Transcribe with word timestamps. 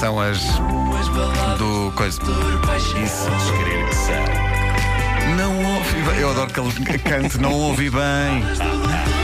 são 0.00 0.18
as 0.18 0.40
do 1.58 1.92
coisa. 1.94 2.18
Isso. 3.04 3.28
Não 5.36 5.74
ouvi 5.74 6.02
bem. 6.02 6.20
Eu 6.20 6.30
adoro 6.30 6.50
que 6.50 6.58
ele 6.58 6.98
cante, 6.98 7.38
não 7.38 7.52
ouvi 7.52 7.90
bem. 7.90 9.19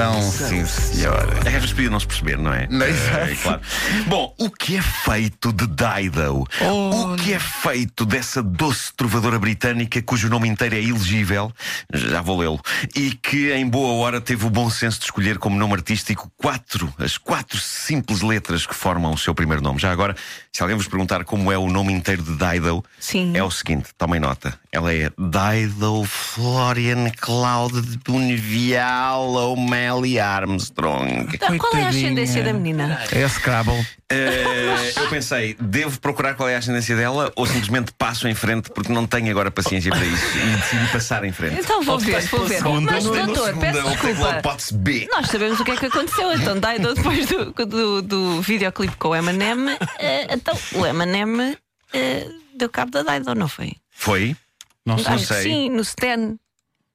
São, 0.00 0.22
sim, 0.48 0.64
senhora. 0.66 1.34
É 1.44 1.48
às 1.48 1.52
vezes 1.54 1.72
podia 1.72 1.90
não 1.90 2.00
se 2.00 2.06
perceber, 2.06 2.38
não 2.38 2.52
é? 2.52 2.66
Não, 2.70 2.86
É, 2.86 2.90
exato. 2.90 3.36
claro. 3.42 3.60
Bom, 4.06 4.34
o 4.38 4.50
que 4.50 4.76
é 4.76 4.82
feito 4.82 5.52
de 5.52 5.66
Dido? 5.66 6.44
O 6.62 7.16
que 7.16 7.32
é 7.34 7.38
feito 7.38 8.06
dessa 8.06 8.42
doce 8.42 8.92
trovadora 8.96 9.38
britânica 9.38 10.00
cujo 10.02 10.28
nome 10.28 10.48
inteiro 10.48 10.74
é 10.74 10.80
ilegível? 10.80 11.52
Já 11.92 12.20
vou 12.22 12.38
lê-lo. 12.38 12.60
E 12.96 13.10
que 13.12 13.52
em 13.52 13.68
boa 13.68 13.92
hora 14.04 14.20
teve 14.20 14.46
o 14.46 14.50
bom 14.50 14.70
senso 14.70 14.98
de 14.98 15.04
escolher 15.06 15.38
como 15.38 15.56
nome 15.58 15.74
artístico 15.74 16.30
quatro, 16.36 16.92
as 16.98 17.18
quatro 17.18 17.58
simples 17.58 18.20
letras 18.22 18.66
que 18.66 18.74
formam 18.74 19.12
o 19.12 19.18
seu 19.18 19.34
primeiro 19.34 19.62
nome. 19.62 19.78
Já 19.78 19.90
agora, 19.92 20.16
se 20.52 20.62
alguém 20.62 20.76
vos 20.76 20.88
perguntar 20.88 21.24
como 21.24 21.52
é 21.52 21.58
o 21.58 21.68
nome 21.70 21.92
inteiro 21.92 22.22
de 22.22 22.36
Dido, 22.36 22.82
Sim. 22.98 23.36
é 23.36 23.42
o 23.44 23.50
seguinte, 23.50 23.88
tomem 23.98 24.20
nota. 24.20 24.58
Ela 24.72 24.94
é 24.94 25.10
Dido 25.18 26.04
Florian 26.04 27.10
Cloud 27.20 27.80
de 27.82 27.98
Bonivial 27.98 29.56
O'Malley 29.90 30.18
Armstrong. 30.20 31.28
Então, 31.34 31.58
qual 31.58 31.74
é 31.74 31.84
a 31.84 31.88
ascendência 31.88 32.42
da 32.42 32.52
menina? 32.52 33.00
É 33.10 33.28
Scrabble. 33.28 33.84
Eh, 34.12 34.92
eu 34.96 35.08
pensei, 35.08 35.56
devo 35.60 36.00
procurar 36.00 36.34
qual 36.34 36.48
é 36.48 36.54
a 36.54 36.58
ascendência 36.58 36.96
dela 36.96 37.32
ou 37.36 37.46
simplesmente 37.46 37.92
passo 37.92 38.26
em 38.26 38.34
frente 38.34 38.70
porque 38.70 38.92
não 38.92 39.06
tenho 39.06 39.30
agora 39.30 39.50
paciência 39.50 39.90
para 39.90 40.04
isso 40.04 40.38
e 40.38 40.56
decidi 40.56 40.92
passar 40.92 41.24
em 41.24 41.32
frente. 41.32 41.60
Então 41.60 41.82
vou 41.82 41.98
ver, 41.98 42.20
vou 42.22 42.46
ver. 42.46 42.62
Mas, 42.62 43.06
Ou 43.06 43.14
doutor, 43.14 43.46
segunda, 43.46 43.72
peço 43.72 43.90
desculpa. 43.90 44.56
B. 44.74 45.08
Nós 45.12 45.26
sabemos 45.28 45.60
o 45.60 45.64
que 45.64 45.70
é 45.72 45.76
que 45.76 45.86
aconteceu. 45.86 46.32
Então, 46.32 46.54
Dido, 46.58 46.94
depois 46.94 47.26
do, 47.26 47.52
do, 47.66 48.02
do 48.02 48.42
videoclipe 48.42 48.96
com 48.96 49.08
o 49.08 49.16
Eminem, 49.16 49.76
eh, 49.98 50.34
então 50.34 50.56
o 50.74 50.86
Eminem 50.86 51.56
eh, 51.92 52.26
deu 52.56 52.68
cabo 52.68 52.90
da 52.90 53.02
Dido, 53.02 53.34
não 53.34 53.48
foi? 53.48 53.74
Foi? 53.90 54.36
Não 54.84 54.98
sei. 54.98 55.14
Acho 55.14 55.28
que 55.28 55.42
sim, 55.42 55.70
no 55.70 55.82
Stan. 55.82 56.36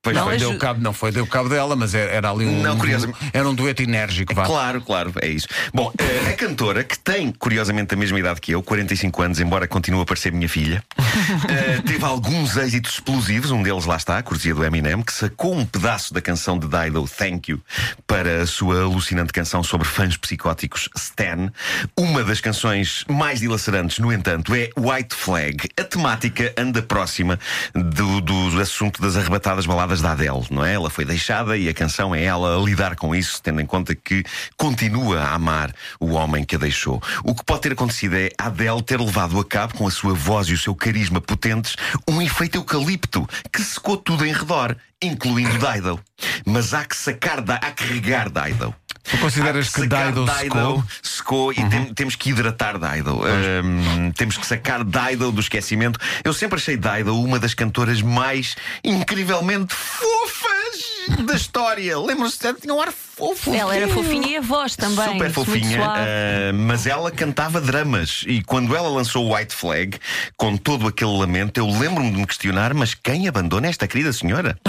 Pois 0.06 0.16
Não, 0.16 0.26
foi. 0.26 0.38
deu 0.38 0.56
cabo, 0.60 0.80
não 0.82 0.94
foi, 0.94 1.12
deu 1.12 1.26
cabo 1.26 1.50
dela, 1.50 1.76
mas 1.76 1.96
era, 1.96 2.12
era 2.12 2.30
ali 2.30 2.46
um. 2.46 2.62
Não, 2.62 2.78
curiosamente- 2.78 3.18
Era 3.34 3.50
um 3.50 3.56
dueto 3.56 3.82
enérgico, 3.82 4.36
vá. 4.36 4.46
Claro, 4.46 4.80
claro, 4.82 5.12
é 5.20 5.28
isso. 5.28 5.48
Bom, 5.74 5.92
eh, 5.98 6.30
a 6.30 6.34
cantora, 6.34 6.84
que 6.84 6.98
tem 7.00 7.32
curiosamente 7.32 7.92
a 7.96 7.98
mesma 7.98 8.20
idade 8.20 8.40
que 8.40 8.52
eu, 8.52 8.62
45 8.62 9.24
anos, 9.24 9.40
embora 9.40 9.68
continue 9.68 10.04
a 10.04 10.06
parecer 10.06 10.32
minha 10.32 10.48
filha, 10.48 10.84
eh, 11.50 11.82
teve 11.84 12.06
alguns 12.06 12.56
êxitos 12.56 12.94
explosivos. 12.94 13.50
Um 13.50 13.64
deles 13.64 13.86
lá 13.86 13.96
está, 13.96 14.20
a 14.20 14.22
cortesia 14.24 14.54
do 14.54 14.64
Eminem, 14.64 15.02
que 15.02 15.12
sacou 15.12 15.56
um 15.58 15.66
pedaço 15.66 16.14
da 16.14 16.22
canção 16.22 16.60
de 16.60 16.68
Dido, 16.68 17.04
Thank 17.08 17.50
You, 17.52 17.60
para 18.06 18.44
a 18.44 18.46
sua 18.46 18.84
alucinante 18.84 19.34
canção 19.34 19.64
sobre 19.64 19.88
fãs 19.88 20.16
psicóticos, 20.18 20.88
Stan. 20.96 21.52
Uma 21.98 22.24
das 22.24 22.40
canções 22.40 23.04
mais 23.10 23.40
dilacerantes, 23.40 23.98
no 23.98 24.14
entanto, 24.14 24.54
é 24.54 24.70
White 24.78 25.16
Flag. 25.16 25.68
A 25.80 25.84
temática 25.84 26.54
anda 26.56 26.84
próxima 26.84 27.40
do, 27.74 28.22
do 28.22 28.62
assunto 28.62 29.02
das 29.02 29.16
arrebatadas 29.18 29.66
baladas 29.66 29.95
da 30.02 30.12
Adele, 30.12 30.46
não 30.50 30.64
é? 30.64 30.74
Ela 30.74 30.90
foi 30.90 31.06
deixada 31.06 31.58
e 31.58 31.70
a 31.70 31.74
canção 31.74 32.14
é 32.14 32.24
ela 32.24 32.58
a 32.58 32.64
lidar 32.64 32.96
com 32.96 33.16
isso, 33.16 33.42
tendo 33.42 33.62
em 33.62 33.66
conta 33.66 33.96
que 33.96 34.24
continua 34.58 35.22
a 35.22 35.34
amar 35.34 35.74
o 36.00 36.12
homem 36.12 36.44
que 36.44 36.56
a 36.56 36.60
deixou. 36.60 37.02
O 37.24 37.34
que 37.34 37.44
pode 37.44 37.62
ter 37.62 37.74
acontecido 37.74 38.16
é 38.16 38.30
a 38.38 38.48
Adele 38.48 38.82
ter 38.82 39.00
levado 39.00 39.40
a 39.40 39.46
cabo, 39.46 39.76
com 39.76 39.88
a 39.88 39.92
sua 39.92 40.14
voz 40.14 40.48
e 40.48 40.54
o 40.54 40.58
seu 40.58 40.76
carisma 40.76 41.20
potentes, 41.22 41.76
um 42.08 42.22
efeito 42.22 42.58
eucalipto 42.58 43.28
que 43.52 43.62
secou 43.62 43.98
tudo 43.98 44.26
em 44.26 44.34
redor, 44.34 44.76
incluindo 45.02 45.58
Dido. 45.58 46.00
Mas 46.46 46.74
há 46.74 46.86
que 46.86 46.96
sacar, 46.96 47.42
da, 47.42 47.56
há 47.56 47.72
que 47.72 47.84
regar 47.86 48.30
Dido. 48.30 48.74
Tu 49.10 49.18
consideras 49.20 49.70
Há 49.70 49.82
que 49.82 49.88
Dido 49.88 50.28
secou? 50.40 50.84
secou 51.02 51.52
e 51.52 51.70
tem- 51.70 51.94
temos 51.94 52.16
que 52.16 52.30
hidratar 52.32 52.78
Dido. 52.80 53.22
Hum, 53.22 54.12
temos 54.16 54.36
que 54.38 54.46
sacar 54.46 54.84
Dido 54.84 55.32
do 55.32 55.40
esquecimento. 55.42 56.00
Eu 56.24 56.34
sempre 56.34 56.58
achei 56.58 56.76
Dido 56.78 57.16
uma 57.20 57.38
das 57.40 57.54
cantoras 57.54 58.02
mais 58.02 58.56
incrivelmente 58.84 59.74
fofas 59.74 61.26
da 61.26 61.36
história. 61.36 61.98
Lembram-se? 62.00 62.54
Tinha 62.56 62.74
um 62.74 62.82
ar 62.82 62.92
fofo. 63.16 63.54
Ela 63.54 63.76
era 63.76 63.88
fofinha 63.88 64.28
e 64.28 64.38
a 64.38 64.42
voz 64.42 64.76
também. 64.76 65.06
Super 65.06 65.14
muito 65.16 65.34
fofinha, 65.34 65.78
suave. 65.78 66.02
ah, 66.02 66.54
mas 66.54 66.86
ela 66.86 67.12
cantava 67.12 67.62
dramas. 67.62 68.24
E 68.28 68.42
quando 68.44 68.76
ela 68.76 68.90
lançou 68.90 69.26
o 69.26 69.36
White 69.36 69.56
Flag, 69.56 69.98
com 70.36 70.58
todo 70.58 70.88
aquele 70.88 71.18
lamento, 71.18 71.58
eu 71.60 71.68
lembro-me 71.68 72.12
de 72.12 72.18
me 72.18 72.28
questionar: 72.28 72.74
mas 72.74 72.94
quem 72.94 73.28
abandona 73.28 73.68
esta 73.68 73.88
querida 73.88 74.12
senhora? 74.12 74.58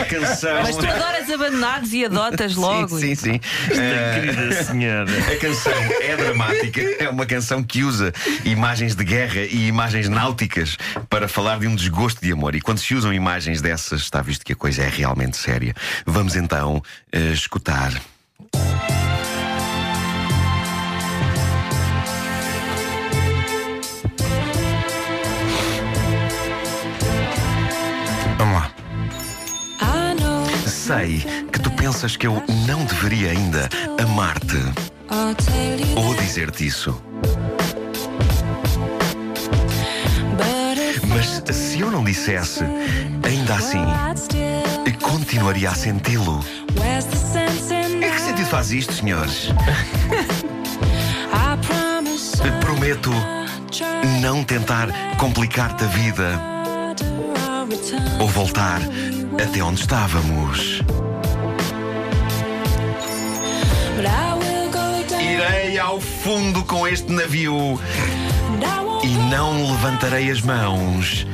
a 0.00 0.04
canção. 0.04 0.62
Mas 0.62 0.76
tu 0.76 0.86
adoras 0.86 1.30
abandonados 1.30 1.92
e 1.92 2.04
adotas 2.04 2.54
logo. 2.56 2.98
Sim, 2.98 3.14
sim, 3.14 3.32
sim. 3.32 3.40
Ah, 3.70 4.14
Querida 4.14 4.64
senhora. 4.64 5.10
a 5.32 5.36
canção 5.36 5.72
é 6.02 6.16
dramática, 6.16 6.80
é 6.98 7.08
uma 7.08 7.26
canção 7.26 7.62
que 7.62 7.82
usa 7.82 8.12
imagens 8.44 8.94
de 8.94 9.04
guerra 9.04 9.40
e 9.40 9.66
imagens 9.66 10.08
náuticas 10.08 10.76
para 11.08 11.28
falar 11.28 11.58
de 11.58 11.66
um 11.66 11.74
desgosto 11.74 12.20
de 12.20 12.32
amor. 12.32 12.54
E 12.54 12.60
quando 12.60 12.78
se 12.78 12.94
usam 12.94 13.12
imagens 13.12 13.60
dessas, 13.60 14.02
está 14.02 14.20
visto 14.20 14.44
que 14.44 14.52
a 14.52 14.56
coisa 14.56 14.82
é 14.82 14.88
realmente 14.88 15.36
séria. 15.36 15.74
Vamos 16.04 16.36
então 16.50 16.82
eh, 17.12 17.30
escutar. 17.30 17.92
Vamos 28.36 28.54
lá. 28.54 28.70
Sei 30.66 31.20
que 31.52 31.60
tu 31.60 31.70
pensas 31.70 32.16
que 32.16 32.26
eu 32.26 32.42
não 32.66 32.84
deveria 32.84 33.30
ainda 33.30 33.68
amar-te 34.02 34.56
ou 35.96 36.14
dizer-te 36.16 36.66
isso. 36.66 37.00
Mas 41.06 41.42
se 41.54 41.78
eu 41.78 41.92
não 41.92 42.02
dissesse, 42.02 42.64
ainda 43.22 43.54
assim, 43.54 43.84
continuaria 45.02 45.70
a 45.70 45.74
senti-lo. 45.74 46.44
Em 48.02 48.10
que 48.10 48.20
sentido 48.20 48.48
faz 48.48 48.72
isto, 48.72 48.92
senhores? 48.92 49.48
Prometo 52.60 53.10
não 54.20 54.42
tentar 54.44 54.88
complicar-te 55.18 55.84
a 55.84 55.86
vida 55.88 56.40
ou 58.20 58.28
voltar 58.28 58.80
até 59.42 59.62
onde 59.62 59.80
estávamos. 59.80 60.82
Irei 65.20 65.78
ao 65.78 66.00
fundo 66.00 66.64
com 66.64 66.86
este 66.86 67.12
navio 67.12 67.80
e 69.02 69.08
não 69.30 69.72
levantarei 69.72 70.30
as 70.30 70.40
mãos 70.40 71.26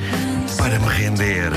para 0.57 0.79
me 0.79 0.89
render. 0.89 1.53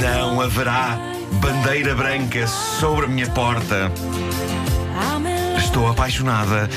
Não 0.00 0.40
haverá 0.40 0.98
bandeira 1.40 1.94
branca 1.94 2.46
sobre 2.46 3.06
a 3.06 3.08
minha 3.08 3.26
porta. 3.30 3.90
Estou 5.56 5.88
apaixonada 5.88 6.68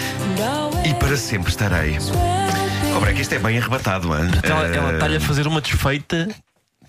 e 0.85 0.93
para 0.95 1.15
sempre 1.17 1.49
estarei. 1.49 1.97
Cobra, 2.93 3.11
é 3.11 3.13
que 3.13 3.21
isto 3.21 3.33
é 3.33 3.39
bem 3.39 3.57
arrebatado, 3.57 4.07
hein? 4.15 4.29
Ela, 4.43 4.67
Eh, 4.67 4.75
ela 4.77 4.93
está-lhe 4.93 5.17
a 5.17 5.21
fazer 5.21 5.47
uma 5.47 5.61
desfeita 5.61 6.27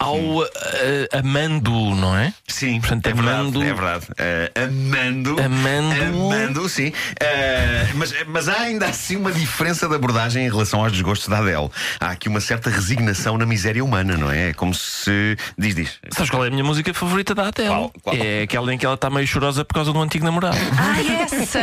ao 0.02 0.44
eh, 0.44 1.08
amando, 1.12 1.72
não 1.94 2.16
é? 2.16 2.32
Sim, 2.48 2.80
Portanto, 2.80 3.06
é 3.06 3.12
verdade. 3.14 3.38
amando- 3.40 3.62
É 3.62 3.72
verdade. 3.72 4.06
Eh, 4.18 4.52
amando. 4.64 5.36
Amando. 5.40 6.02
Amando, 6.02 6.68
sim. 6.68 6.92
Eh, 7.20 7.86
mas, 7.94 8.14
mas 8.26 8.48
há 8.48 8.60
ainda 8.60 8.86
assim 8.86 9.16
uma 9.16 9.32
diferença 9.32 9.88
de 9.88 9.94
abordagem 9.94 10.46
em 10.46 10.50
relação 10.50 10.82
aos 10.82 10.92
desgostos 10.92 11.28
da 11.28 11.38
Adele. 11.38 11.70
Há 12.00 12.10
aqui 12.10 12.28
uma 12.28 12.40
certa 12.40 12.70
resignação 12.70 13.38
na 13.38 13.46
miséria 13.46 13.84
humana, 13.84 14.16
não 14.16 14.30
é? 14.30 14.50
É 14.50 14.52
como 14.52 14.74
se. 14.74 15.36
Diz, 15.58 15.74
diz. 15.74 15.98
Sabes 16.10 16.30
qual 16.30 16.44
é 16.44 16.48
a 16.48 16.50
minha 16.50 16.64
música 16.64 16.92
favorita 16.92 17.34
da 17.34 17.48
Adele? 17.48 17.68
Qual? 17.68 17.92
Qual? 18.02 18.16
É 18.16 18.42
aquela 18.42 18.72
em 18.74 18.78
que 18.78 18.84
ela 18.86 18.94
está 18.96 19.08
meio 19.10 19.26
chorosa 19.26 19.64
por 19.64 19.74
causa 19.74 19.92
do 19.92 20.00
antigo 20.00 20.24
namorado. 20.24 20.56
Ah, 20.78 21.00
essa! 21.24 21.62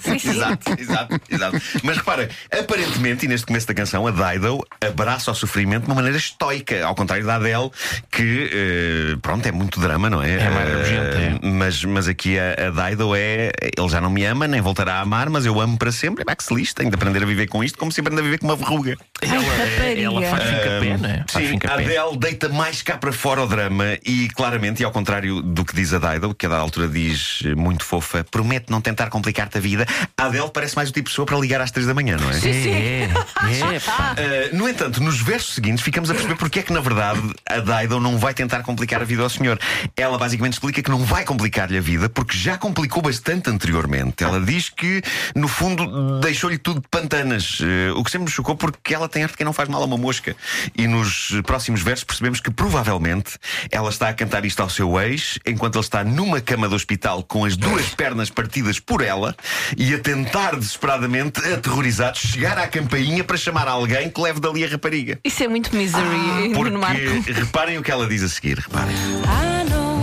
Sim, 0.00 0.18
sim. 0.18 0.30
Exato, 0.30 0.74
exato, 0.78 1.20
exato. 1.30 1.60
Mas 1.82 1.96
repara, 1.96 2.28
aparentemente, 2.52 3.24
e 3.26 3.28
neste 3.28 3.46
começo 3.46 3.66
da 3.66 3.74
canção, 3.74 4.06
a 4.06 4.10
Dido 4.10 4.60
abraça 4.80 5.30
o 5.30 5.34
sofrimento 5.34 5.82
de 5.84 5.88
uma 5.88 5.96
maneira 5.96 6.16
estoica, 6.16 6.84
ao 6.84 6.94
contrário 6.94 7.24
da 7.26 7.36
Adele, 7.36 7.63
que, 8.10 8.50
eh, 8.52 9.16
pronto, 9.22 9.46
é 9.46 9.52
muito 9.52 9.80
drama, 9.80 10.08
não 10.10 10.22
é? 10.22 10.34
É 10.34 10.50
mais 10.50 10.68
Eh, 10.68 10.76
urgente, 10.76 11.16
é. 11.46 11.48
Mas, 11.48 11.84
mas 11.84 12.08
aqui 12.08 12.38
a, 12.38 12.52
a 12.68 12.90
Dido 12.90 13.14
é. 13.14 13.50
Ele 13.76 13.88
já 13.88 14.00
não 14.00 14.10
me 14.10 14.24
ama, 14.24 14.46
nem 14.48 14.60
voltará 14.60 14.94
a 14.96 15.00
amar, 15.00 15.28
mas 15.30 15.44
eu 15.46 15.60
amo 15.60 15.76
para 15.78 15.92
sempre. 15.92 16.24
É 16.26 16.34
que 16.34 16.42
se 16.44 16.54
lixe, 16.54 16.74
tenho 16.74 16.90
de 16.90 16.96
aprender 16.96 17.22
a 17.22 17.26
viver 17.26 17.46
com 17.46 17.62
isto, 17.62 17.78
como 17.78 17.92
se 17.92 18.00
aprende 18.00 18.20
a 18.20 18.24
viver 18.24 18.38
com 18.38 18.46
uma 18.46 18.56
verruga. 18.56 18.96
Ela, 19.24 19.42
rapariga. 19.42 20.02
ela 20.02 20.22
faz 20.22 20.44
fincapé, 20.44 20.96
não 20.98 21.08
é? 21.08 21.24
Faz 21.28 21.48
Sim, 21.48 21.58
a. 21.66 21.74
Adele 21.74 22.16
deita 22.18 22.48
mais 22.48 22.82
cá 22.82 22.96
para 22.96 23.12
fora 23.12 23.42
o 23.42 23.46
drama 23.46 23.98
e 24.04 24.28
claramente, 24.28 24.80
e 24.82 24.84
ao 24.84 24.92
contrário 24.92 25.42
do 25.42 25.64
que 25.64 25.74
diz 25.74 25.92
a 25.92 25.98
Dido, 25.98 26.34
que 26.34 26.46
a 26.46 26.48
da 26.48 26.58
altura 26.58 26.88
diz 26.88 27.40
eh, 27.44 27.54
muito 27.54 27.84
fofa, 27.84 28.24
promete 28.30 28.66
não 28.70 28.80
tentar 28.80 29.08
complicar-te 29.08 29.58
a 29.58 29.60
vida, 29.60 29.86
a 30.16 30.24
Adele 30.24 30.50
parece 30.52 30.76
mais 30.76 30.88
o 30.88 30.92
tipo 30.92 31.06
de 31.06 31.10
pessoa 31.10 31.26
para 31.26 31.38
ligar 31.38 31.60
às 31.60 31.70
três 31.70 31.86
da 31.86 31.94
manhã, 31.94 32.16
não 32.16 32.30
é? 32.30 32.34
É, 32.34 33.76
é, 33.76 33.80
pá. 33.80 34.14
Uh, 34.14 34.56
no 34.56 34.68
entanto, 34.68 35.02
nos 35.02 35.20
versos 35.20 35.54
seguintes 35.54 35.82
ficamos 35.82 36.10
a 36.10 36.14
perceber 36.14 36.36
porque 36.36 36.60
é 36.60 36.62
que, 36.62 36.72
na 36.72 36.80
verdade, 36.80 37.20
a 37.48 37.58
Dido 37.58 38.00
não 38.00 38.18
vai 38.18 38.34
tentar 38.34 38.62
complicar 38.62 39.00
a 39.00 39.04
vida 39.04 39.22
ao 39.22 39.28
senhor. 39.28 39.58
Ela 39.96 40.18
basicamente 40.18 40.54
explica 40.54 40.82
que 40.82 40.90
não 40.90 41.04
vai 41.04 41.24
complicar-lhe 41.24 41.76
a 41.76 41.80
vida 41.80 42.08
porque 42.08 42.36
já 42.36 42.56
complicou 42.56 43.02
bastante 43.02 43.50
anteriormente. 43.50 44.24
Ela 44.24 44.40
diz 44.40 44.68
que, 44.68 45.02
no 45.34 45.48
fundo, 45.48 46.20
deixou-lhe 46.20 46.58
tudo 46.58 46.80
de 46.80 46.88
pantanas. 46.88 47.60
Uh, 47.60 47.96
o 47.96 48.04
que 48.04 48.10
sempre 48.10 48.26
me 48.26 48.30
chocou 48.30 48.56
porque 48.56 48.94
ela 48.94 49.08
tem 49.14 49.22
arte 49.22 49.36
que 49.36 49.44
não 49.44 49.52
faz 49.52 49.68
mal 49.68 49.80
a 49.82 49.84
uma 49.84 49.96
mosca. 49.96 50.36
E 50.76 50.86
nos 50.86 51.32
próximos 51.46 51.82
versos 51.82 52.04
percebemos 52.04 52.40
que, 52.40 52.50
provavelmente, 52.50 53.38
ela 53.70 53.88
está 53.88 54.08
a 54.08 54.14
cantar 54.14 54.44
isto 54.44 54.60
ao 54.60 54.68
seu 54.68 55.00
ex 55.00 55.38
enquanto 55.46 55.76
ele 55.76 55.84
está 55.84 56.04
numa 56.04 56.40
cama 56.40 56.68
de 56.68 56.74
hospital 56.74 57.22
com 57.22 57.44
as 57.44 57.56
duas 57.56 57.86
pernas 57.94 58.28
partidas 58.28 58.78
por 58.78 59.00
ela 59.00 59.34
e 59.76 59.94
a 59.94 59.98
tentar 59.98 60.56
desesperadamente, 60.56 61.40
aterrorizado, 61.40 62.18
chegar 62.18 62.58
à 62.58 62.66
campainha 62.66 63.22
para 63.24 63.36
chamar 63.36 63.68
alguém 63.68 64.10
que 64.10 64.20
leve 64.20 64.40
dali 64.40 64.64
a 64.64 64.68
rapariga. 64.68 65.18
Isso 65.24 65.42
é 65.42 65.48
muito 65.48 65.74
misery, 65.74 66.48
Nuno 66.52 66.78
Marco. 66.78 67.00
Porque 67.00 67.32
reparem 67.32 67.78
o 67.78 67.82
que 67.82 67.90
ela 67.90 68.06
diz 68.06 68.22
a 68.22 68.28
seguir, 68.28 68.58
reparem. 68.58 68.96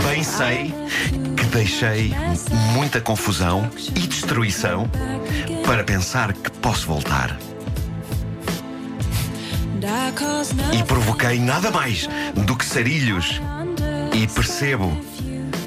Bem 0.08 0.24
sei 0.24 0.74
que 1.36 1.46
deixei 1.46 2.14
muita 2.74 3.02
confusão 3.02 3.70
e 3.96 4.08
destruição 4.08 4.90
para 5.66 5.84
pensar 5.84 6.34
que 6.34 6.52
posso 6.52 6.88
voltar. 6.88 7.38
E 10.74 10.84
provoquei 10.84 11.40
nada 11.40 11.72
mais 11.72 12.08
do 12.46 12.56
que 12.56 12.64
sarilhos. 12.64 13.42
E 14.14 14.28
percebo, 14.28 14.96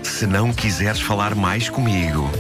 se 0.03 0.27
não 0.27 0.53
quiseres 0.53 1.01
falar 1.01 1.35
mais 1.35 1.69
comigo. 1.69 2.31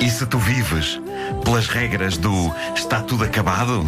E 0.00 0.10
se 0.10 0.26
tu 0.26 0.38
vives 0.38 1.00
pelas 1.44 1.66
regras 1.66 2.16
do 2.16 2.52
está 2.74 3.00
tudo 3.00 3.24
acabado, 3.24 3.84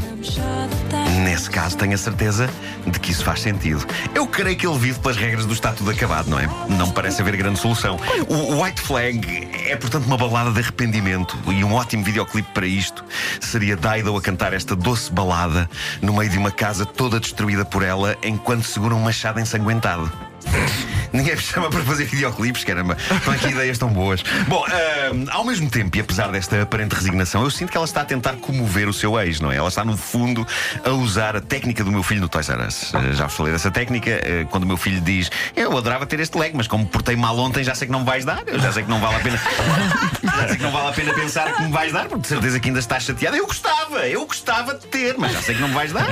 nesse 1.22 1.50
caso 1.50 1.76
tenho 1.76 1.94
a 1.94 1.98
certeza 1.98 2.48
de 2.86 2.98
que 2.98 3.12
isso 3.12 3.24
faz 3.24 3.40
sentido. 3.40 3.84
Eu 4.14 4.26
creio 4.26 4.56
que 4.56 4.66
ele 4.66 4.78
vive 4.78 4.98
pelas 4.98 5.16
regras 5.16 5.46
do 5.46 5.52
está 5.52 5.72
tudo 5.72 5.90
acabado, 5.90 6.28
não 6.28 6.38
é? 6.38 6.48
Não 6.68 6.90
parece 6.90 7.22
haver 7.22 7.36
grande 7.36 7.58
solução. 7.58 7.98
O, 8.28 8.62
White 8.62 8.80
Flag 8.80 9.48
é, 9.66 9.76
portanto, 9.76 10.06
uma 10.06 10.16
balada 10.16 10.50
de 10.50 10.60
arrependimento 10.60 11.36
e 11.48 11.64
um 11.64 11.74
ótimo 11.74 12.04
videoclipe 12.04 12.50
para 12.52 12.66
isto 12.66 13.04
seria 13.40 13.76
Dido 13.76 14.16
a 14.16 14.22
cantar 14.22 14.52
esta 14.52 14.74
doce 14.74 15.12
balada 15.12 15.68
no 16.00 16.14
meio 16.14 16.30
de 16.30 16.38
uma 16.38 16.50
casa 16.50 16.86
toda 16.86 17.20
destruída 17.20 17.64
por 17.64 17.82
ela 17.82 18.16
enquanto 18.22 18.64
segura 18.64 18.94
um 18.94 19.00
machado 19.00 19.40
ensanguentado. 19.40 20.10
Ninguém 21.14 21.36
me 21.36 21.40
chama 21.40 21.70
para 21.70 21.80
fazer 21.84 22.06
videoclipes, 22.06 22.64
caramba. 22.64 22.96
Estão 23.08 23.32
aqui 23.32 23.46
ideias 23.48 23.78
tão 23.78 23.88
boas. 23.88 24.20
Bom, 24.48 24.64
ao 25.30 25.44
mesmo 25.44 25.70
tempo, 25.70 25.96
e 25.96 26.00
apesar 26.00 26.26
desta 26.32 26.60
aparente 26.60 26.92
resignação, 26.92 27.44
eu 27.44 27.50
sinto 27.50 27.70
que 27.70 27.76
ela 27.76 27.86
está 27.86 28.00
a 28.00 28.04
tentar 28.04 28.32
comover 28.36 28.88
o 28.88 28.92
seu 28.92 29.18
ex, 29.20 29.38
não 29.38 29.52
é? 29.52 29.56
Ela 29.56 29.68
está, 29.68 29.84
no 29.84 29.96
fundo, 29.96 30.44
a 30.84 30.90
usar 30.90 31.36
a 31.36 31.40
técnica 31.40 31.84
do 31.84 31.92
meu 31.92 32.02
filho 32.02 32.20
no 32.20 32.28
Toys 32.28 32.48
R 32.48 32.66
Us. 32.66 32.92
Eh, 32.94 33.12
já 33.12 33.26
vos 33.26 33.34
falei 33.36 33.52
dessa 33.52 33.70
técnica. 33.70 34.10
eh, 34.10 34.44
quando 34.50 34.64
o 34.64 34.66
meu 34.66 34.76
filho 34.76 35.00
diz: 35.00 35.30
Eu 35.54 35.76
adorava 35.78 36.04
ter 36.04 36.18
este 36.18 36.36
leg, 36.36 36.52
mas 36.56 36.66
como 36.66 36.84
portei 36.84 37.14
mal 37.14 37.38
ontem, 37.38 37.62
já 37.62 37.76
sei 37.76 37.86
que 37.86 37.92
não 37.92 38.00
me 38.00 38.06
vais 38.06 38.24
dar. 38.24 38.42
Eu 38.46 38.58
já 38.58 38.72
sei 38.72 38.82
que 38.82 38.90
não 38.90 38.98
vale 39.00 39.14
a 39.14 39.20
pena. 39.20 39.38
já 40.24 40.48
sei 40.48 40.56
que 40.56 40.62
não 40.64 40.72
vale 40.72 40.88
a 40.88 40.92
pena 40.92 41.14
pensar 41.14 41.54
que 41.54 41.62
me 41.62 41.70
vais 41.70 41.92
dar, 41.92 42.06
porque 42.06 42.22
de 42.22 42.26
certeza 42.28 42.58
que 42.58 42.68
ainda 42.68 42.80
estás 42.80 43.04
chateada. 43.04 43.36
Eu 43.36 43.46
gostava, 43.46 44.08
eu 44.08 44.26
gostava 44.26 44.74
de 44.74 44.86
ter, 44.88 45.14
mas 45.16 45.32
já 45.32 45.42
sei 45.42 45.54
que 45.54 45.60
não 45.60 45.68
me 45.68 45.74
vais 45.74 45.92
dar. 45.92 46.08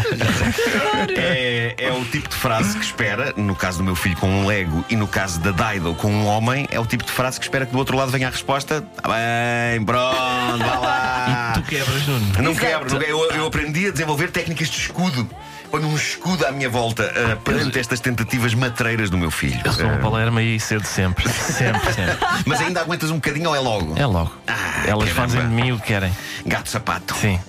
É, 1.16 1.74
é 1.76 1.90
o 1.92 2.04
tipo 2.04 2.28
de 2.28 2.36
frase 2.36 2.78
que 2.78 2.84
espera, 2.84 3.34
no 3.36 3.56
caso 3.56 3.78
do 3.78 3.84
meu 3.84 3.96
filho 3.96 4.16
com 4.16 4.28
um 4.28 4.46
Lego 4.46 4.84
e 4.92 4.96
no 4.96 5.08
caso 5.08 5.40
da 5.40 5.50
Dido 5.72 5.94
com 5.94 6.12
um 6.12 6.26
homem, 6.26 6.66
é 6.70 6.78
o 6.78 6.84
tipo 6.84 7.02
de 7.04 7.10
frase 7.10 7.38
que 7.38 7.46
espera 7.46 7.64
que 7.64 7.72
do 7.72 7.78
outro 7.78 7.96
lado 7.96 8.10
venha 8.10 8.28
a 8.28 8.30
resposta: 8.30 8.82
Tá 9.00 9.08
bem, 9.08 9.82
pronto, 9.84 10.58
vá 10.58 10.78
lá. 10.78 11.52
Tu 11.54 11.62
quebras, 11.62 12.06
Nuno. 12.06 12.42
Não 12.42 12.54
quebro, 12.54 12.92
não- 12.94 13.00
eu, 13.02 13.30
eu 13.32 13.46
aprendi 13.46 13.88
a 13.88 13.90
desenvolver 13.90 14.30
técnicas 14.30 14.68
de 14.68 14.76
escudo. 14.78 15.28
Ponho 15.72 15.88
um 15.88 15.96
escudo 15.96 16.46
à 16.46 16.52
minha 16.52 16.68
volta 16.68 17.10
ah, 17.16 17.34
perante 17.36 17.78
estas 17.78 17.98
tentativas 17.98 18.52
matreiras 18.52 19.08
do 19.08 19.16
meu 19.16 19.30
filho. 19.30 19.58
Eu 19.64 19.72
sou 19.72 19.86
um 19.86 19.94
Ah, 19.94 19.98
Palermo 19.98 20.38
e 20.38 20.60
cedo 20.60 20.84
sempre. 20.86 21.26
Sempre, 21.30 21.80
sempre. 21.94 22.18
mas 22.44 22.60
ainda 22.60 22.82
aguentas 22.82 23.10
um 23.10 23.14
bocadinho 23.14 23.48
ou 23.48 23.56
é 23.56 23.58
logo? 23.58 23.98
É 23.98 24.04
logo. 24.04 24.30
Ah, 24.46 24.52
Elas 24.86 25.08
caramba. 25.10 25.14
fazem 25.32 25.40
de 25.48 25.54
mim 25.54 25.72
o 25.72 25.78
que 25.80 25.86
querem. 25.86 26.12
Gato 26.44 26.68
sapato. 26.68 27.14
Sim. 27.16 27.40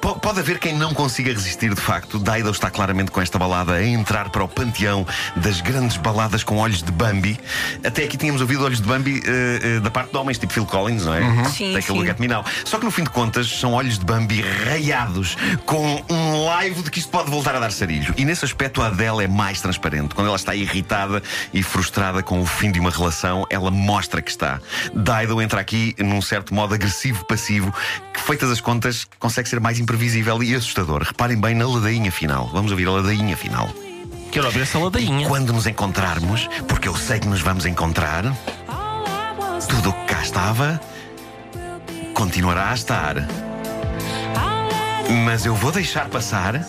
Po- 0.00 0.16
pode 0.16 0.40
haver 0.40 0.58
quem 0.58 0.74
não 0.74 0.92
consiga 0.92 1.30
resistir 1.32 1.72
de 1.72 1.80
facto. 1.80 2.18
Dido 2.18 2.50
está 2.50 2.68
claramente 2.68 3.10
com 3.12 3.20
esta 3.20 3.38
balada 3.38 3.74
a 3.74 3.84
entrar 3.86 4.30
para 4.30 4.42
o 4.42 4.48
panteão 4.48 5.06
das 5.36 5.60
grandes 5.60 5.96
baladas 5.96 6.42
com 6.42 6.56
olhos 6.56 6.82
de 6.82 6.90
Bambi. 6.90 7.38
Até 7.84 8.04
aqui 8.04 8.16
tínhamos 8.16 8.40
ouvido 8.40 8.64
olhos 8.64 8.80
de 8.80 8.88
Bambi 8.88 9.22
eh, 9.24 9.76
eh, 9.76 9.80
da 9.80 9.90
parte 9.90 10.10
de 10.10 10.16
homens, 10.16 10.38
tipo 10.38 10.52
Phil 10.52 10.66
Collins, 10.66 11.04
não 11.04 11.14
é? 11.14 11.44
Sim, 11.44 11.74
Daquele 11.74 12.00
sim. 12.00 12.06
Get 12.06 12.18
Me 12.18 12.26
Now. 12.26 12.44
Só 12.64 12.78
que 12.78 12.84
no 12.84 12.90
fim 12.90 13.04
de 13.04 13.10
contas 13.10 13.46
são 13.48 13.72
olhos 13.74 13.98
de 14.00 14.04
Bambi 14.04 14.40
raiados 14.66 15.36
com 15.66 16.02
um 16.10 16.44
live 16.46 16.82
de 16.82 16.90
que 16.90 17.03
isto 17.04 17.10
pode 17.10 17.30
voltar 17.30 17.54
a 17.54 17.60
dar 17.60 17.70
sarilho. 17.70 18.14
E 18.16 18.24
nesse 18.24 18.44
aspecto 18.44 18.80
a 18.80 18.86
Adele 18.86 19.24
é 19.24 19.28
mais 19.28 19.60
transparente. 19.60 20.14
Quando 20.14 20.28
ela 20.28 20.36
está 20.36 20.54
irritada 20.54 21.22
e 21.52 21.62
frustrada 21.62 22.22
com 22.22 22.40
o 22.40 22.46
fim 22.46 22.72
de 22.72 22.80
uma 22.80 22.90
relação, 22.90 23.46
ela 23.50 23.70
mostra 23.70 24.22
que 24.22 24.30
está. 24.30 24.58
Dido 24.94 25.40
entra 25.42 25.60
aqui 25.60 25.94
num 25.98 26.22
certo 26.22 26.54
modo 26.54 26.74
agressivo-passivo 26.74 27.72
que, 28.12 28.20
feitas 28.20 28.50
as 28.50 28.60
contas, 28.60 29.06
consegue 29.18 29.48
ser 29.48 29.60
mais 29.60 29.78
imprevisível 29.78 30.42
e 30.42 30.54
assustador. 30.54 31.02
Reparem 31.02 31.38
bem 31.38 31.54
na 31.54 31.66
ladainha 31.66 32.10
final. 32.10 32.48
Vamos 32.48 32.70
ouvir 32.70 32.88
a 32.88 32.92
ladainha 32.92 33.36
final. 33.36 33.68
Quero 34.32 34.46
ouvir 34.46 34.62
essa 34.62 34.78
ladainha. 34.78 35.28
Quando 35.28 35.52
nos 35.52 35.66
encontrarmos, 35.66 36.48
porque 36.66 36.88
eu 36.88 36.96
sei 36.96 37.20
que 37.20 37.28
nos 37.28 37.42
vamos 37.42 37.66
encontrar, 37.66 38.24
tudo 39.68 39.90
o 39.90 39.92
que 39.92 40.04
cá 40.06 40.22
estava 40.22 40.80
continuará 42.14 42.70
a 42.70 42.74
estar. 42.74 43.16
Mas 45.26 45.44
eu 45.44 45.54
vou 45.54 45.70
deixar 45.70 46.08
passar 46.08 46.64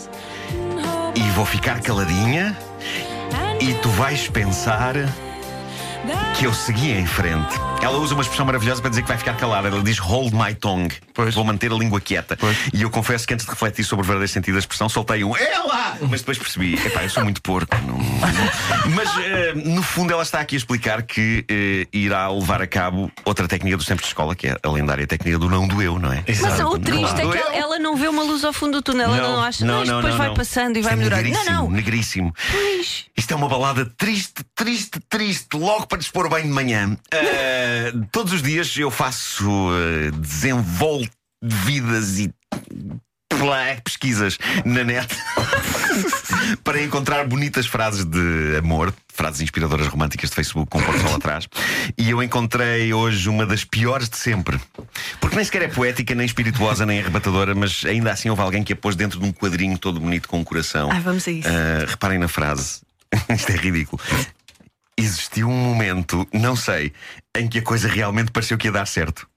e 1.16 1.22
vou 1.32 1.46
ficar 1.46 1.82
caladinha. 1.82 2.56
E 3.60 3.74
tu 3.76 3.90
vais 3.90 4.28
pensar 4.28 4.96
que 6.38 6.46
eu 6.46 6.54
segui 6.54 6.92
em 6.92 7.06
frente. 7.06 7.56
Ela 7.82 7.98
usa 7.98 8.14
uma 8.14 8.22
expressão 8.22 8.46
maravilhosa 8.46 8.82
para 8.82 8.90
dizer 8.90 9.04
que 9.04 9.08
vai 9.08 9.18
ficar 9.18 9.36
calada. 9.38 9.68
Ela 9.70 9.82
diz 9.82 9.98
hold 10.00 10.34
my 10.34 10.54
tongue. 10.56 10.92
Vou 11.34 11.44
manter 11.46 11.72
a 11.72 11.76
língua 11.76 12.02
quieta. 12.02 12.38
E 12.74 12.82
eu 12.82 12.90
confesso 12.90 13.26
que 13.28 13.34
antes 13.34 13.46
de 13.46 13.52
refletir 13.52 13.86
sobre 13.86 14.04
o 14.04 14.06
verdadeiro 14.06 14.32
sentido 14.32 14.56
da 14.56 14.60
expressão, 14.60 14.90
soltei 14.90 15.24
um 15.24 15.36
ela! 15.36 15.98
Mas 16.10 16.22
depois 16.22 16.38
percebi, 16.38 16.74
epá, 16.86 17.04
eu 17.04 17.10
sou 17.10 17.24
muito 17.24 17.42
porco. 17.42 17.74
não- 17.88 17.98
não- 17.98 18.92
Mas 18.96 19.10
eh, 19.18 19.54
no 19.56 19.82
fundo 19.82 20.12
ela 20.12 20.24
está 20.24 20.40
aqui 20.42 20.56
a 20.56 20.58
explicar 20.58 21.04
que 21.04 21.46
eh, 21.48 21.88
irá 21.94 22.28
levar 22.30 22.62
a 22.62 22.68
cabo 22.68 23.10
outra 23.24 23.48
técnica 23.48 23.78
dos 23.78 23.86
tempos 23.86 24.04
de 24.04 24.10
escola, 24.10 24.36
que 24.36 24.48
é 24.48 24.58
a 24.62 24.70
lendária 24.70 25.08
técnica 25.08 25.38
do 25.38 25.50
não 25.50 25.68
doeu, 25.68 25.98
não 26.00 26.12
é? 26.12 26.24
Mas 26.28 26.60
o 26.60 26.78
triste 26.80 27.22
é 27.22 27.24
Não 27.24 27.32
que 27.32 27.38
doeu. 27.38 27.46
ela, 27.48 27.56
ela 27.56 27.80
não 27.80 27.96
vê 27.96 28.08
uma 28.10 28.24
luz 28.24 28.44
ao 28.44 28.52
fundo 28.52 28.74
do 28.74 28.82
túnel, 28.82 29.14
ela 29.14 29.30
não 29.36 29.42
acha, 29.44 29.64
não, 29.66 29.84
isto 29.84 29.96
depois 29.96 30.16
vai 30.16 30.34
passando 30.34 30.76
e 30.76 30.80
Isto 30.80 30.90
vai 30.90 30.94
é 30.94 30.96
melhorar. 30.98 31.18
Não, 31.24 31.30
negríssimo, 31.30 31.54
não. 31.56 31.70
negríssimo. 31.70 32.34
Pois. 32.52 33.06
Isto 33.16 33.32
é 33.34 33.36
uma 33.38 33.48
balada 33.48 33.86
triste, 33.98 34.44
triste, 34.54 35.00
triste, 35.10 35.56
logo 35.56 35.88
para 35.88 35.98
dispor 36.00 36.25
bem 36.30 36.44
de 36.44 36.50
manhã. 36.50 36.98
Ah, 37.12 37.92
todos 38.12 38.34
os 38.34 38.42
dias 38.42 38.76
eu 38.78 38.92
faço 38.92 39.50
uh, 39.50 40.12
desenvolvidas 40.12 42.20
e 42.20 42.34
plá, 43.30 43.76
pesquisas 43.84 44.38
na 44.64 44.84
net 44.84 45.08
para 46.64 46.82
encontrar 46.82 47.26
bonitas 47.28 47.66
frases 47.66 48.06
de 48.06 48.58
amor, 48.58 48.94
frases 49.14 49.42
inspiradoras 49.42 49.88
românticas 49.88 50.30
de 50.30 50.36
Facebook 50.36 50.70
com 50.70 50.80
o 50.80 50.84
pôr 50.84 51.00
sol 51.00 51.16
atrás. 51.16 51.48
E 51.98 52.10
eu 52.10 52.22
encontrei 52.24 52.94
hoje 52.94 53.30
uma 53.30 53.46
das 53.46 53.64
piores 53.64 54.10
de 54.10 54.18
sempre. 54.18 54.60
Porque 55.20 55.36
nem 55.36 55.46
sequer 55.46 55.64
é 55.64 55.68
poética, 55.68 56.16
nem 56.16 56.26
espirituosa, 56.26 56.86
nem 56.86 57.00
arrebatadora, 57.00 57.56
mas 57.56 57.84
ainda 57.86 58.12
assim 58.12 58.30
houve 58.30 58.42
alguém 58.42 58.64
que 58.64 58.74
a 58.74 58.76
pôs 58.76 58.96
dentro 58.96 59.20
de 59.20 59.26
um 59.26 59.32
quadrinho 59.32 59.78
todo 59.78 60.00
bonito 60.00 60.28
com 60.28 60.40
um 60.40 60.44
coração. 60.44 60.90
Ah, 60.92 61.00
vamos 61.00 61.28
a 61.28 61.32
isso. 61.32 61.48
Ah, 61.48 61.86
reparem 61.88 62.20
na 62.20 62.28
frase. 62.28 62.82
Isto 63.30 63.52
é 63.52 63.56
ridículo. 63.56 64.02
Existiu 64.98 65.50
um 65.50 65.58
momento, 65.58 66.28
não 66.32 66.56
sei, 66.56 66.94
em 67.36 67.48
que 67.48 67.60
a 67.60 67.62
coisa 67.62 67.88
realmente 67.88 68.32
pareceu 68.32 68.58
que 68.58 68.68
ia 68.68 68.72
dar 68.72 68.86
certo. 68.86 69.28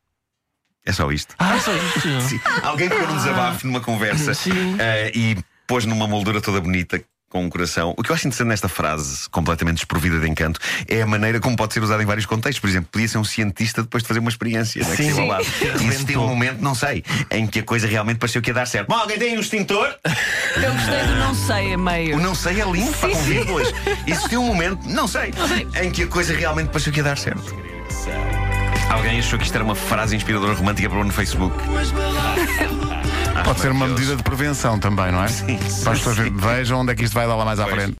É 0.84 0.92
só 0.92 1.10
isto. 1.10 1.34
Ah, 1.38 1.58
só 1.58 1.72
isto. 1.74 2.20
Sim. 2.22 2.40
Alguém 2.62 2.88
pôs 2.88 3.10
um 3.10 3.16
desabafo 3.16 3.66
numa 3.66 3.80
conversa 3.80 4.32
Sim. 4.34 4.76
ah, 4.80 5.10
e 5.14 5.36
pôs 5.66 5.84
numa 5.84 6.06
moldura 6.06 6.40
toda 6.40 6.60
bonita. 6.60 7.02
Com 7.30 7.44
um 7.44 7.50
coração. 7.50 7.92
O 7.96 8.02
que 8.02 8.10
eu 8.10 8.14
acho 8.14 8.26
interessante 8.26 8.48
nesta 8.48 8.68
frase, 8.70 9.28
completamente 9.28 9.76
desprovida 9.76 10.18
de 10.18 10.26
encanto, 10.26 10.58
é 10.88 11.02
a 11.02 11.06
maneira 11.06 11.38
como 11.38 11.54
pode 11.56 11.74
ser 11.74 11.82
usada 11.82 12.02
em 12.02 12.06
vários 12.06 12.24
contextos. 12.24 12.58
Por 12.58 12.70
exemplo, 12.70 12.88
podia 12.90 13.06
ser 13.06 13.18
um 13.18 13.24
cientista 13.24 13.82
depois 13.82 14.02
de 14.02 14.08
fazer 14.08 14.20
uma 14.20 14.30
experiência. 14.30 14.82
não 14.82 14.90
é? 14.92 14.96
Que 14.96 15.02
Sim. 15.02 15.12
Sim. 15.12 15.30
Existiu 15.30 15.74
Inventou. 15.84 16.24
um 16.24 16.28
momento, 16.28 16.62
não 16.62 16.74
sei, 16.74 17.04
em 17.30 17.46
que 17.46 17.58
a 17.58 17.62
coisa 17.62 17.86
realmente 17.86 18.16
pareceu 18.16 18.40
que 18.40 18.48
ia 18.48 18.54
dar 18.54 18.66
certo. 18.66 18.88
Bom, 18.88 18.94
alguém 18.96 19.18
tem 19.18 19.36
um 19.36 19.40
extintor? 19.40 19.94
Eu 20.56 20.72
gostei 20.72 21.06
do 21.06 21.16
não 21.16 21.34
sei 21.34 21.74
a 21.74 21.76
O 21.76 21.80
meio. 21.80 22.18
não 22.18 22.34
sei 22.34 22.62
é 22.62 22.64
lindo 22.64 22.92
para 22.94 23.08
Sim, 23.10 23.14
com 23.14 23.22
sim. 23.22 23.30
vírgulas. 23.30 23.74
Existiu 24.06 24.40
um 24.42 24.46
momento, 24.46 24.88
não 24.88 25.06
sei, 25.06 25.30
em 25.82 25.90
que 25.90 26.04
a 26.04 26.06
coisa 26.06 26.34
realmente 26.34 26.68
pareceu 26.68 26.90
que 26.90 27.00
ia 27.00 27.04
dar 27.04 27.18
certo. 27.18 27.54
Alguém 28.88 29.18
achou 29.18 29.38
que 29.38 29.44
isto 29.44 29.54
era 29.54 29.62
uma 29.62 29.74
frase 29.74 30.16
inspiradora 30.16 30.54
romântica 30.54 30.88
para 30.88 31.04
no 31.04 31.12
Facebook. 31.12 31.54
Pode 33.48 33.60
ser 33.60 33.72
uma 33.72 33.88
medida 33.88 34.14
de 34.14 34.22
prevenção 34.22 34.78
também, 34.78 35.10
não 35.10 35.24
é? 35.24 35.28
Sim, 35.28 35.56
Para 35.82 35.92
as 35.94 35.98
pessoas 36.00 36.18
vejam 36.18 36.80
onde 36.80 36.92
é 36.92 36.94
que 36.94 37.04
isto 37.04 37.14
vai 37.14 37.26
dar 37.26 37.34
lá 37.34 37.46
mais 37.46 37.58
à 37.58 37.66
frente. 37.66 37.96